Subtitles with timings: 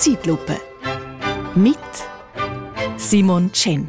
[0.00, 0.58] Zeitlupe.
[1.54, 1.76] Mit
[2.96, 3.86] Simon Chen.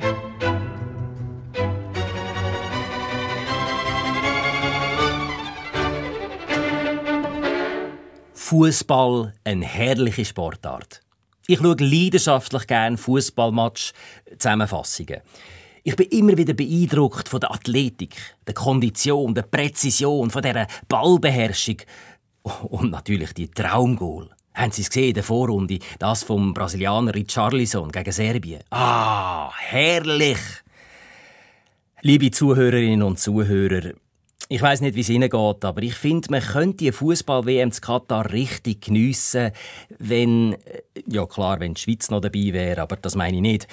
[8.33, 10.99] Fußball eine herrliche Sportart.
[11.47, 13.93] Ich schaue leidenschaftlich gerne Fußballmatch
[14.37, 15.21] Zusammenfassungen.
[15.83, 21.77] Ich bin immer wieder beeindruckt von der Athletik, der Kondition, der Präzision, von der Ballbeherrschung
[22.67, 24.29] und natürlich die Traumgoal.
[24.53, 25.79] Haben Sie es gesehen in der Vorrunde?
[25.99, 28.61] Das vom Brasilianer Richarlison gegen Serbien.
[28.69, 30.39] Ah, herrlich!
[32.01, 33.93] Liebe Zuhörerinnen und Zuhörer,
[34.49, 37.79] ich weiß nicht, wie es Ihnen geht, aber ich finde, man könnte die Fußball-WM zu
[37.79, 39.51] Katar richtig geniessen,
[39.97, 43.67] wenn, äh, ja klar, wenn die Schweiz noch dabei wäre, aber das meine ich nicht.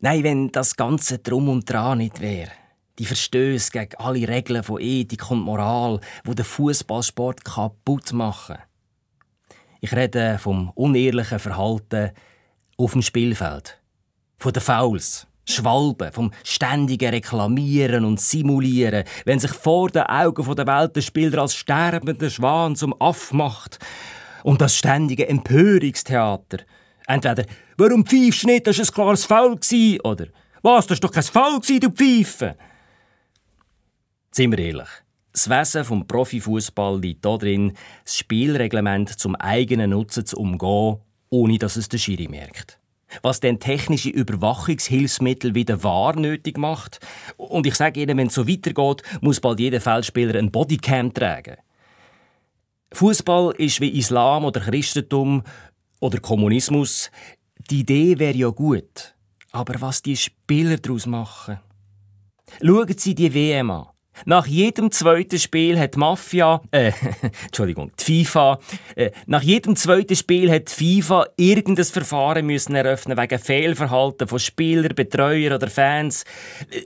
[0.00, 2.50] Nein, wenn das ganze Drum und Dran nicht wäre.
[2.98, 8.56] Die Verstöße gegen alle Regeln von Ethik und Moral, wo den Fußballsport kaputt machen.
[9.84, 12.12] Ich rede vom unehrlichen Verhalten
[12.76, 13.80] auf dem Spielfeld,
[14.38, 20.68] von den Fouls, Schwalben, vom ständigen Reklamieren und Simulieren, wenn sich vor den Augen der
[20.68, 23.80] Welt der Spieler als sterbender Schwan zum Aff macht.
[24.44, 26.58] Und das ständige Empörungstheater.
[27.08, 27.44] Entweder
[27.76, 28.68] Warum pfeifst du nicht?
[28.68, 29.58] Das war ein klares Foul.
[30.04, 30.26] Oder
[30.62, 30.86] Was?
[30.86, 32.54] Das war doch kein Foul, du Pfeife.
[34.30, 34.88] Sind wir ehrlich.
[35.32, 37.72] Das Wesen vom Profifußball liegt darin,
[38.04, 40.98] das Spielreglement zum eigenen Nutzen zu umgehen,
[41.30, 42.78] ohne dass es der Schiri merkt.
[43.22, 47.00] Was denn technische Überwachungshilfsmittel wieder wahr nötig macht.
[47.36, 51.56] Und ich sage Ihnen, wenn es so weitergeht, muss bald jeder Feldspieler ein Bodycam tragen.
[52.92, 55.42] Fußball ist wie Islam oder Christentum
[56.00, 57.10] oder Kommunismus
[57.70, 59.14] die Idee wäre ja gut.
[59.52, 61.60] Aber was die Spieler daraus machen?
[62.60, 63.86] Schauen Sie die WM an.
[64.24, 66.92] Nach jedem zweiten Spiel hat die Mafia, äh,
[67.46, 68.58] Entschuldigung, die FIFA,
[68.94, 74.38] äh, nach jedem zweiten Spiel hat die FIFA irgendein Verfahren müssen eröffnen wegen Fehlverhalten von
[74.38, 76.24] Spielern, Betreuern oder Fans.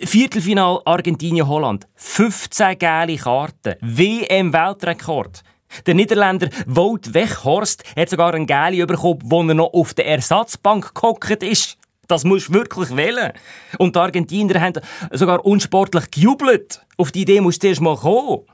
[0.04, 1.86] Viertelfinal Argentinien-Holland.
[1.94, 3.74] 15 gelbe Karten.
[3.80, 5.42] WM-Weltrekord.
[5.86, 10.94] Der Niederländer Wout Weghorst hat sogar einen Geli bekommen, wo er noch auf der Ersatzbank
[10.94, 11.76] gehockt ist.
[12.06, 13.32] Das musst du wirklich wählen.
[13.78, 14.80] Und die Argentinier haben
[15.12, 16.80] sogar unsportlich gejubelt.
[16.96, 18.44] Auf die Idee musst du erst mal kommen.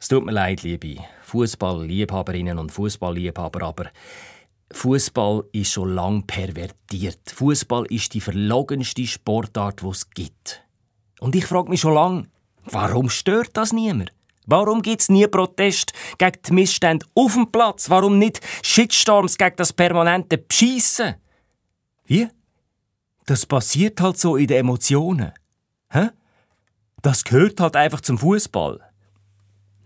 [0.00, 3.90] Es tut mir leid, liebe Fußballliebhaberinnen und Fußballliebhaber, aber
[4.72, 7.20] Fußball ist schon lang pervertiert.
[7.26, 10.62] Fußball ist die verlogenste Sportart, die es gibt.
[11.20, 12.28] Und ich frage mich schon lang,
[12.64, 14.10] warum stört das niemand?
[14.46, 17.90] Warum gibt es nie Protest gegen die Missstände auf dem Platz?
[17.90, 21.16] Warum nicht Shitstorms gegen das permanente Beschissen?
[22.10, 22.26] Wie?
[23.24, 25.32] Das passiert halt so in den Emotionen.
[25.92, 26.08] Hä?
[27.02, 28.80] Das gehört halt einfach zum Fußball.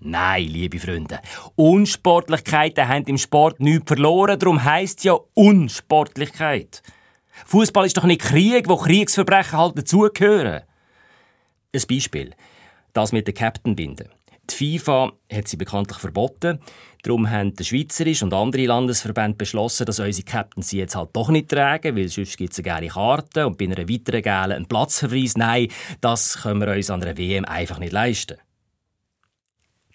[0.00, 1.20] Nein, liebe Freunde.
[1.54, 6.82] Unsportlichkeiten haben im Sport nichts verloren, darum heisst ja Unsportlichkeit.
[7.44, 10.62] Fußball ist doch nicht Krieg, wo Kriegsverbrechen halt dazugehören.
[11.74, 12.34] Ein Beispiel.
[12.94, 14.08] Das mit der Captain-Binde.
[14.50, 16.58] Die FIFA hat sie bekanntlich verboten.
[17.02, 21.28] Darum haben der Schweizerische und andere Landesverbände beschlossen, dass unsere Captains sie jetzt halt doch
[21.28, 24.66] nicht tragen, weil sonst gibt es eine gelbe Karte und bei einer weiteren gelben einen
[24.66, 25.36] Platzverweis.
[25.36, 25.68] Nein,
[26.00, 28.38] das können wir uns an einer WM einfach nicht leisten.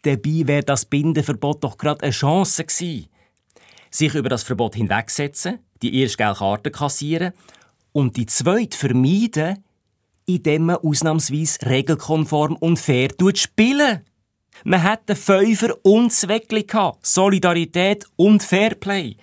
[0.03, 3.07] Dabei wäre das Bindenverbot doch gerade eine Chance gewesen.
[3.91, 7.33] Sich über das Verbot hinwegsetzen, die erste gelbe Karte kassieren
[7.91, 9.63] und die zweite vermeiden,
[10.25, 14.05] indem man ausnahmsweise regelkonform und fair spielen.
[14.63, 17.05] Man hat den Fünfer und Zweckli gehabt.
[17.05, 19.15] Solidarität und Fairplay.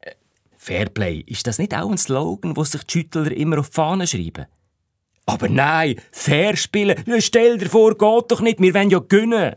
[0.00, 0.12] Äh,
[0.56, 4.06] Fairplay, ist das nicht auch ein Slogan, wo sich die Schüttler immer auf die Fahne
[4.06, 4.46] schreiben?
[5.26, 9.56] Aber nein, fair spielen, stell dir vor, geht doch nicht, wir wollen ja gewinnen.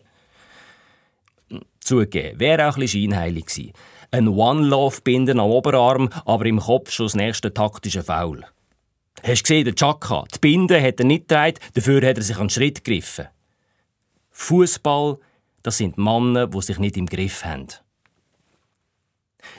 [1.80, 3.74] Zugegeben, wäre auch ein bisschen scheinheilig gewesen.
[4.12, 8.44] Ein One-Love-Binder am Oberarm, aber im Kopf schon das nächste taktische Foul.
[9.22, 12.38] Hast du gesehen, der Chaka, die Binde hat er nicht getragen, dafür hat er sich
[12.38, 13.28] an den Schritt gegriffen.
[14.40, 15.18] Fußball,
[15.64, 17.68] das sind Männer, die sich nicht im Griff haben.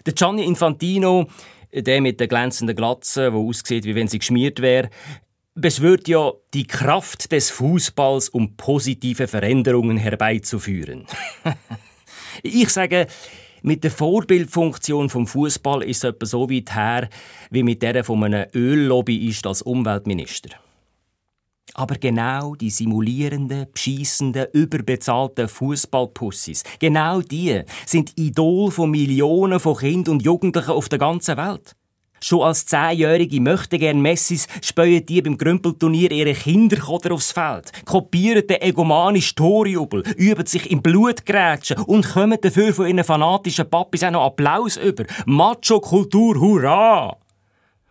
[0.06, 1.26] Der Gianni Infantino,
[1.72, 4.88] der mit der glänzenden Glatze, der aussieht, wie wenn sie geschmiert wäre,
[5.54, 11.06] beschwört ja die Kraft des Fußballs, um positive Veränderungen herbeizuführen.
[12.42, 13.06] ich sage,
[13.62, 17.10] mit der Vorbildfunktion vom Fußball ist es etwa so weit her
[17.50, 20.56] wie mit der von einem Öllobbyist als Umweltminister.
[21.74, 30.14] Aber genau die simulierenden, beschissenden, überbezahlten Fußballpussis, genau die sind Idol von Millionen von Kindern
[30.14, 31.76] und Jugendlichen auf der ganzen Welt.
[32.22, 38.46] Schon als Zehnjährige möchten gern Messis spähen die beim Grümpelturnier ihre Kinderkoder aufs Feld, kopieren
[38.46, 44.10] den egomanischen Torjubel, üben sich im Blutgrätschen und kommen dafür von ihren fanatischen Papis auch
[44.10, 45.04] noch Applaus über.
[45.24, 47.16] Macho-Kultur, hurra!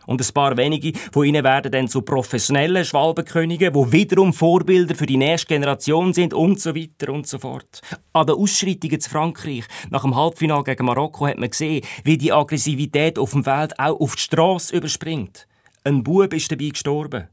[0.09, 5.05] Und ein paar wenige von ihnen werden dann zu professionellen Schwalbenkönigen, wo wiederum Vorbilder für
[5.05, 7.81] die nächste Generation sind und so weiter und so fort.
[8.11, 12.33] An den Ausschreitungen zu Frankreich nach dem Halbfinale gegen Marokko hat man gesehen, wie die
[12.33, 15.47] Aggressivität auf dem Feld auch auf die Straße überspringt.
[15.83, 17.27] Ein Bub ist dabei gestorben.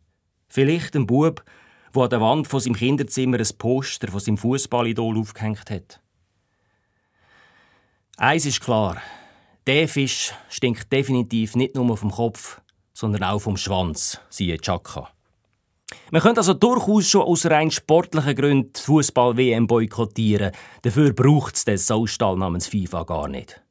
[0.46, 1.42] Vielleicht ein Bub,
[1.94, 6.02] der an der Wand von seinem Kinderzimmer ein Poster von seinem Fußballidol aufgehängt hat.
[8.18, 9.00] Eins ist klar:
[9.66, 12.60] der Fisch stinkt definitiv nicht nur vom Kopf,
[12.96, 15.10] sondern auch vom Schwanz, siehe Chaka.
[16.10, 20.52] Man könnte also durchaus schon aus rein sportlichen Gründen die Fußball-WM boykottieren.
[20.80, 23.62] Dafür braucht es den Saustall namens FIFA gar nicht.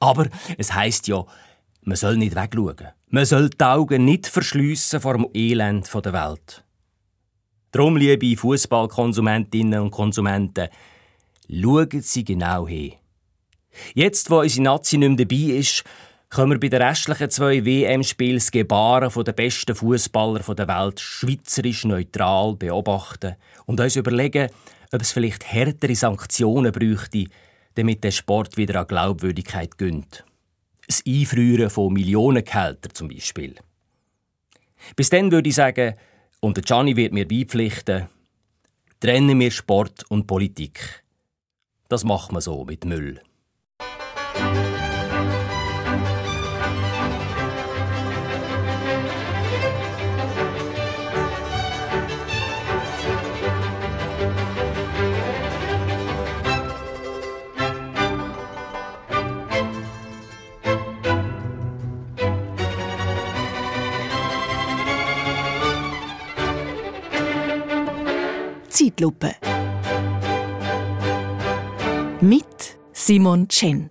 [0.00, 0.26] Aber
[0.58, 1.24] es heißt ja,
[1.80, 2.88] man soll nicht wegschauen.
[3.08, 6.62] Man soll die Augen nicht verschliessen vor dem Elend der Welt.
[7.70, 10.68] Darum, liebe Fußballkonsumentinnen und Konsumenten,
[11.48, 12.92] schauen Sie genau hin.
[13.94, 15.84] Jetzt, wo unsere Nazi nicht mehr dabei ist,
[16.28, 21.84] können wir bei den restlichen zwei WM-Spielen das Gebaren der besten Fußballer der Welt schweizerisch
[21.84, 23.36] neutral beobachten
[23.66, 24.50] und uns überlegen,
[24.92, 27.26] ob es vielleicht härtere Sanktionen bräuchte,
[27.74, 30.24] damit der Sport wieder an Glaubwürdigkeit gönnt.
[30.86, 33.54] Das Einfrieren von Millionengehältern zum Beispiel.
[34.94, 35.94] Bis dann würde ich sagen,
[36.40, 38.08] und der Gianni wird mir beipflichten,
[39.00, 41.04] trennen wir Sport und Politik.
[41.88, 43.20] Das macht man so mit Müll.
[68.76, 69.34] Zeitlupe.
[72.20, 73.88] Mit Simon Chen.